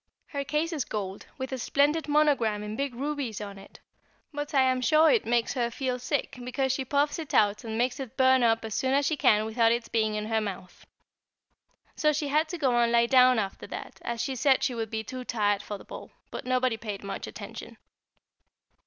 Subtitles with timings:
[0.29, 3.79] Her case is gold, with a splendid monogram in big rubies on it;
[4.33, 7.77] but I am sure it makes her feel sick, because she puffs it out and
[7.77, 10.87] makes it burn up as soon as she can without its being in her mouth.
[12.15, 15.03] She had to go and lie down after that, as she said she would be
[15.03, 17.77] too tired for the ball; but nobody paid much attention.